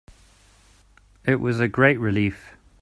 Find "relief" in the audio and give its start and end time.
1.99-2.55